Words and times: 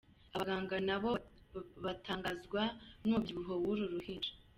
Abaganga 0.35 0.75
nabo 0.87 1.11
batangazwa 1.85 2.61
n’umubyibuho 3.03 3.53
w’uru 3.63 3.83
ruhinja. 3.93 4.31